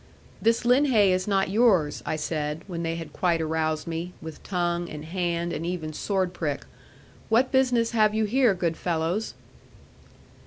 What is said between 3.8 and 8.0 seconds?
me, with tongue, and hand, and even sword prick: 'what business